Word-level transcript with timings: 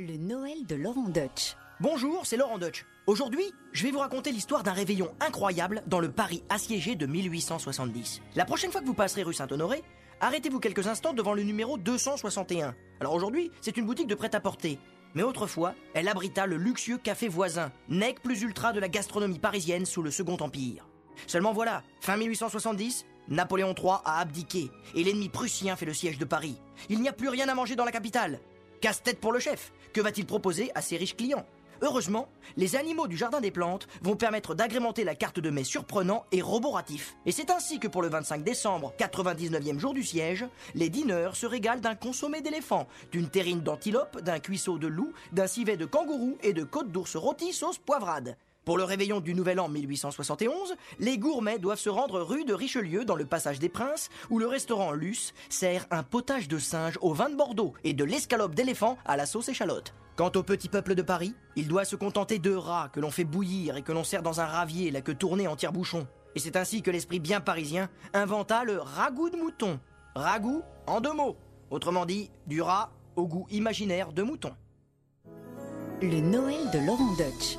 Le 0.00 0.16
Noël 0.16 0.64
de 0.64 0.76
Laurent 0.76 1.08
Deutsch. 1.08 1.56
Bonjour, 1.80 2.24
c'est 2.24 2.36
Laurent 2.36 2.58
Deutsch. 2.58 2.86
Aujourd'hui, 3.08 3.52
je 3.72 3.82
vais 3.82 3.90
vous 3.90 3.98
raconter 3.98 4.30
l'histoire 4.30 4.62
d'un 4.62 4.72
réveillon 4.72 5.12
incroyable 5.18 5.82
dans 5.88 5.98
le 5.98 6.08
Paris 6.08 6.44
assiégé 6.50 6.94
de 6.94 7.04
1870. 7.04 8.22
La 8.36 8.44
prochaine 8.44 8.70
fois 8.70 8.80
que 8.80 8.86
vous 8.86 8.94
passerez 8.94 9.24
rue 9.24 9.34
Saint-Honoré, 9.34 9.82
arrêtez-vous 10.20 10.60
quelques 10.60 10.86
instants 10.86 11.14
devant 11.14 11.34
le 11.34 11.42
numéro 11.42 11.78
261. 11.78 12.76
Alors 13.00 13.12
aujourd'hui, 13.12 13.50
c'est 13.60 13.76
une 13.76 13.86
boutique 13.86 14.06
de 14.06 14.14
prêt-à-porter. 14.14 14.78
Mais 15.16 15.24
autrefois, 15.24 15.74
elle 15.94 16.06
abrita 16.06 16.46
le 16.46 16.58
luxueux 16.58 16.98
café 16.98 17.26
voisin, 17.26 17.72
nec 17.88 18.22
plus 18.22 18.42
ultra 18.42 18.72
de 18.72 18.78
la 18.78 18.88
gastronomie 18.88 19.40
parisienne 19.40 19.84
sous 19.84 20.02
le 20.02 20.12
Second 20.12 20.36
Empire. 20.38 20.86
Seulement 21.26 21.52
voilà, 21.52 21.82
fin 22.00 22.16
1870, 22.16 23.04
Napoléon 23.26 23.74
III 23.76 23.96
a 24.04 24.20
abdiqué 24.20 24.70
et 24.94 25.02
l'ennemi 25.02 25.28
prussien 25.28 25.74
fait 25.74 25.86
le 25.86 25.92
siège 25.92 26.18
de 26.18 26.24
Paris. 26.24 26.60
Il 26.88 27.00
n'y 27.00 27.08
a 27.08 27.12
plus 27.12 27.28
rien 27.28 27.48
à 27.48 27.54
manger 27.56 27.74
dans 27.74 27.84
la 27.84 27.90
capitale. 27.90 28.38
Casse-tête 28.80 29.18
pour 29.18 29.32
le 29.32 29.40
chef. 29.40 29.72
Que 29.92 30.00
va-t-il 30.00 30.26
proposer 30.26 30.70
à 30.74 30.82
ses 30.82 30.96
riches 30.96 31.16
clients? 31.16 31.44
Heureusement, 31.80 32.28
les 32.56 32.76
animaux 32.76 33.06
du 33.06 33.16
jardin 33.16 33.40
des 33.40 33.50
plantes 33.50 33.86
vont 34.02 34.16
permettre 34.16 34.54
d'agrémenter 34.54 35.04
la 35.04 35.14
carte 35.14 35.38
de 35.38 35.50
mets 35.50 35.64
surprenant 35.64 36.24
et 36.32 36.42
roboratif. 36.42 37.16
Et 37.24 37.32
c'est 37.32 37.50
ainsi 37.50 37.78
que 37.78 37.88
pour 37.88 38.02
le 38.02 38.08
25 38.08 38.42
décembre, 38.42 38.92
99e 38.98 39.78
jour 39.78 39.94
du 39.94 40.02
siège, 40.02 40.44
les 40.74 40.90
dîneurs 40.90 41.36
se 41.36 41.46
régalent 41.46 41.80
d'un 41.80 41.94
consommé 41.94 42.40
d'éléphant, 42.40 42.88
d'une 43.12 43.28
terrine 43.28 43.60
d'antilope, 43.60 44.20
d'un 44.20 44.40
cuisseau 44.40 44.78
de 44.78 44.88
loup, 44.88 45.12
d'un 45.32 45.46
civet 45.46 45.76
de 45.76 45.86
kangourou 45.86 46.36
et 46.42 46.52
de 46.52 46.64
côte 46.64 46.90
d'ours 46.90 47.16
rôti 47.16 47.52
sauce 47.52 47.78
poivrade. 47.78 48.36
Pour 48.68 48.76
le 48.76 48.84
réveillon 48.84 49.20
du 49.20 49.32
Nouvel 49.32 49.60
An 49.60 49.70
1871, 49.70 50.76
les 50.98 51.16
gourmets 51.16 51.58
doivent 51.58 51.78
se 51.78 51.88
rendre 51.88 52.20
rue 52.20 52.44
de 52.44 52.52
Richelieu 52.52 53.06
dans 53.06 53.16
le 53.16 53.24
Passage 53.24 53.58
des 53.58 53.70
Princes, 53.70 54.10
où 54.28 54.38
le 54.38 54.46
restaurant 54.46 54.92
Luce 54.92 55.32
sert 55.48 55.86
un 55.90 56.02
potage 56.02 56.48
de 56.48 56.58
singe 56.58 56.98
au 57.00 57.14
vin 57.14 57.30
de 57.30 57.34
Bordeaux 57.34 57.72
et 57.82 57.94
de 57.94 58.04
l'escalope 58.04 58.54
d'éléphant 58.54 58.98
à 59.06 59.16
la 59.16 59.24
sauce 59.24 59.48
échalote. 59.48 59.94
Quant 60.16 60.30
au 60.36 60.42
petit 60.42 60.68
peuple 60.68 60.94
de 60.94 61.00
Paris, 61.00 61.34
il 61.56 61.66
doit 61.66 61.86
se 61.86 61.96
contenter 61.96 62.38
de 62.38 62.54
rats 62.54 62.90
que 62.92 63.00
l'on 63.00 63.10
fait 63.10 63.24
bouillir 63.24 63.78
et 63.78 63.82
que 63.82 63.92
l'on 63.92 64.04
sert 64.04 64.22
dans 64.22 64.42
un 64.42 64.46
ravier, 64.46 64.90
la 64.90 65.00
queue 65.00 65.14
tournée 65.14 65.48
en 65.48 65.56
tire-bouchon. 65.56 66.06
Et 66.34 66.38
c'est 66.38 66.56
ainsi 66.56 66.82
que 66.82 66.90
l'esprit 66.90 67.20
bien 67.20 67.40
parisien 67.40 67.88
inventa 68.12 68.64
le 68.64 68.78
ragoût 68.78 69.30
de 69.30 69.38
mouton. 69.38 69.80
Ragoût 70.14 70.60
en 70.86 71.00
deux 71.00 71.14
mots. 71.14 71.38
Autrement 71.70 72.04
dit, 72.04 72.30
du 72.46 72.60
rat 72.60 72.92
au 73.16 73.26
goût 73.26 73.46
imaginaire 73.50 74.12
de 74.12 74.22
mouton. 74.22 74.52
Le 76.02 76.20
Noël 76.20 76.70
de 76.70 76.86
Laurent 76.86 77.14
Deutsch. 77.16 77.56